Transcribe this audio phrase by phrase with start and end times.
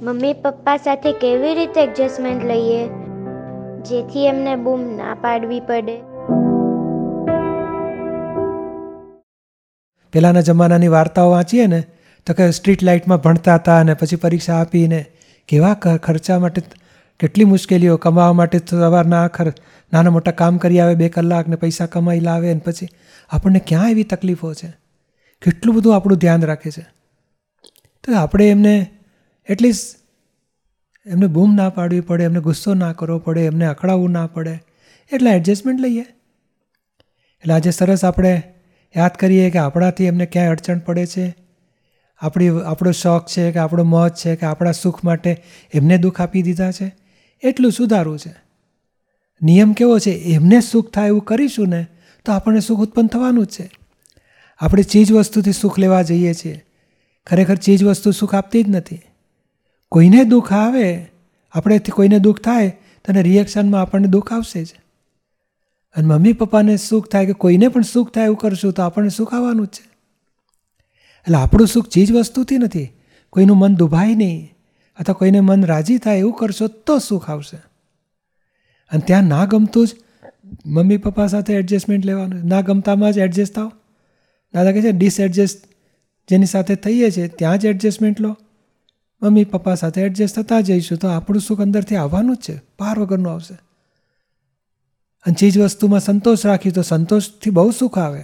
[0.00, 2.86] Mummy papa સાથે કેવી રીતે એડજસ્ટમેન્ટ લઈએ?
[3.82, 5.96] જેથી એમને બૂમ ના પાડવી પડે.
[10.12, 11.84] પહેલાંના જમાનાની વાર્તાઓ વાંચીએ ને,
[12.26, 15.06] તો કે સ્ટ્રીટ લાઇટમાં ભણતા હતા અને પછી પરીક્ષા આપીને
[15.48, 16.62] કેવા ખર્ચા માટે
[17.20, 19.52] કેટલી મુશ્કેલીઓ કમાવા માટે સવારના આખર
[19.92, 22.88] નાના મોટા કામ કરી આવે બે કલાક ને પૈસા કમાઈ લાવે ને પછી
[23.30, 24.68] આપણને ક્યાં એવી તકલીફો છે?
[25.42, 26.86] કેટલું બધું આપણું ધ્યાન રાખે છે?
[28.04, 28.86] તો આપણે એમને
[29.48, 30.06] એટલીસ્ટ
[31.06, 34.62] એમને બૂમ ના પાડવી પડે, એમને ગુસ્સો ના કરવો પડે, એમને અકળાવવું ના પડે.
[35.12, 36.06] એટલે એડજસ્ટમેન્ટ લઈએ.
[37.40, 38.42] એટલે આજે સરસ આપણે
[38.96, 41.36] યાદ કરીએ કે આપણાથી એમને ક્યાંય અડચણ પડે છે.
[42.20, 45.42] આપણી, આપણો શોખ છે કે આપણો મોજ છે કે આપણા સુખ માટે
[45.74, 46.96] એમને દુઃખ આપી દીધા છે.
[47.42, 48.34] એટલું સુધારવું છે.
[49.42, 50.10] નિયમ કેવો છે?
[50.10, 51.86] એમને સુખ થાય એવું કરીશું ને,
[52.24, 53.70] તો આપણને સુખ ઉત્પન્ન થવાનું જ છે.
[54.60, 56.64] આપણે ચીજ વસ્તુથી સુખ લેવા જઈએ છીએ.
[57.26, 59.02] ખરેખર ચીજ વસ્તુ સુખ આપતી જ નથી.
[59.92, 61.06] કોઈને દુઃખ આવે
[61.52, 64.74] આપણેથી કોઈને દુઃખ થાય તો એને રિએક્શનમાં આપણને દુઃખ આવશે જ.
[65.96, 69.34] અને મમ્મી પપ્પાને સુખ થાય કે કોઈને પણ સુખ થાય એવું કરશું તો આપણને સુખ
[69.34, 69.90] આવવાનું જ છે.
[71.18, 72.88] એટલે આપણું સુખ ચીજ વસ્તુથી નથી.
[73.30, 74.52] કોઈનું મન દુભાય નહીં.
[74.98, 77.56] અથવા કોઈને મન રાજી થાય એવું કરશો તો સુખ આવશે.
[78.90, 79.96] અને ત્યાં ના ગમતું જ
[80.66, 82.48] મમ્મી પપ્પા સાથે એડજસ્ટમેન્ટ લેવાનું.
[82.48, 83.72] ના ગમતામાં જ એડજસ્ટ થાવ.
[84.54, 85.64] દાદા કહે છે ડિસએડજસ્ટ
[86.28, 88.36] જેની સાથે થઈએ છીએ ત્યાં જ એડજસ્ટમેન્ટ લો.
[89.22, 92.60] મમ્મી, પપ્પા સાથે એડજસ્ટ થતા જઈશું તો આપણું સુખ અંદરથી આવવાનું જ છે.
[92.78, 93.54] પાર વગરનું આવશે.
[95.26, 98.20] અને ચીજ વસ્તુમાં સંતોષ રાખી તો સંતોષથી બહુ સુખ આવે.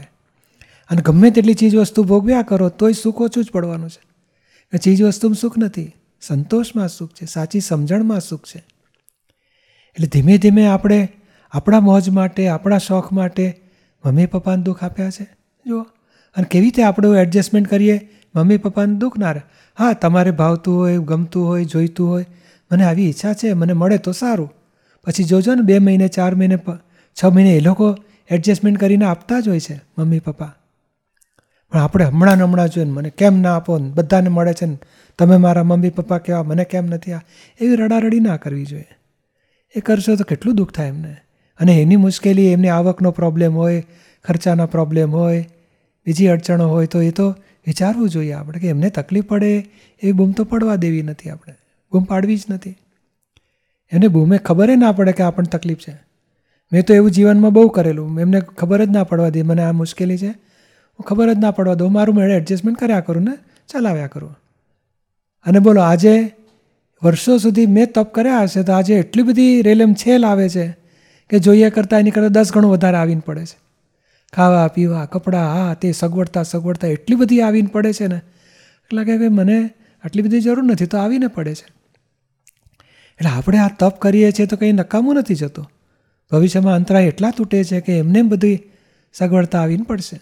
[0.91, 4.03] અને ગમે તેટલી ચીજ વસ્તુ ભોગવ્યા કરો, તોય સુખ ઓછું જ પડવાનું છે.
[4.75, 8.59] એ ચીજ વસ્તુમાં સુખ નથી, સંતોષમાં સુખ છે, સાચી સમજણમાં સુખ છે.
[9.95, 11.09] એટલે ધીમે ધીમે આપણે
[11.51, 13.61] આપણા મોજ માટે, આપણા શોખ માટે
[14.05, 15.37] મમ્મી પપ્પાને દુઃખ આપ્યા છે.
[15.67, 15.83] જુઓ.
[16.37, 18.11] અને કેવી રીતે આપણે એડજસ્ટમેન્ટ કરીએ?
[18.37, 19.43] મમ્મી પપ્પાને દુઃખ ના રહે.
[19.79, 22.27] હા, તમારે ભાવતું હોય, ગમતું હોય, જોઈતું હોય.
[22.73, 24.53] મને આવી ઈચ્છા છે, મને મળે તો સારું.
[25.05, 26.59] પછી જોજો ને બે મહિને, ચાર મહિને
[27.23, 27.97] છ મહિને એ લોકો
[28.31, 30.55] એડજસ્ટમેન્ટ કરીને આપતા જ હોય છે, મમ્મી પપ્પા.
[31.71, 34.79] પણ આપણે હમણાં હમણાં જોઈએ ને, મને કેમ ના આપો ને, બધાને મળે છે ને,
[35.19, 37.21] તમે મારા મમ્મી પપ્પા કહેવા મને કેમ નથી આ,
[37.61, 38.89] એવી રડારડી ના કરવી જોઈએ.
[39.77, 41.17] એ કરશો તો કેટલું દુઃખ થાય એમને.
[41.61, 43.87] અને એની મુશ્કેલી, એમની આવકનો પ્રોબ્લેમ હોય,
[44.25, 45.49] ખર્ચાના પ્રોબ્લેમ હોય,
[46.07, 47.37] બીજી અડચણો હોય તો એ તો
[47.67, 49.71] વિચારવું જોઈએ આપણે કે એમને તકલીફ પડે
[50.03, 51.55] એ બૂમ તો પડવા દેવી નથી આપણે.
[51.93, 52.77] બૂમ પાડવી જ નથી.
[53.93, 56.03] એને બૂમે ખબર ના પડે કે આપણને તકલીફ છે.
[56.73, 58.21] મેં તો એવું જીવનમાં બહુ કરેલું.
[58.21, 60.29] એમને ખબર જ ના પડવા દે મને આ મુશ્કેલી છે.
[60.93, 61.93] હું ખબર જ ના પડવા દઉં.
[61.93, 63.37] મારું મેળે એડજસ્ટમેન્ટ કર્યા કરું ને
[63.69, 64.39] ચલાવ્યા કરું.
[65.47, 66.33] અને બોલો, આજે
[67.03, 70.77] વર્ષો સુધી મેં તપ કર્યા હશે તો આજે એટલી બધી રેલેમ છેલ આવે છે
[71.31, 73.72] કે જોઈએ કરતાં એની કરતાં દસ ગણું વધારે આવીને પડે છે.
[74.37, 78.17] ખાવા, પીવા, કપડાં હા તે સગવડતા સગવડતા એટલી બધી આવીને પડે છે ને.
[78.79, 79.71] એટલે કે મને
[80.05, 81.67] આટલી બધી જરૂર નથી, તો આવીને પડે છે.
[83.19, 85.71] એટલે આપણે આ તપ કરીએ છીએ તો કંઈ નકામું નથી જતું.
[86.31, 88.63] ભવિષ્યમાં અંતરાય એટલા તૂટે છે કે એમને બધી
[89.13, 90.21] સગવડતા આવીને પડશે.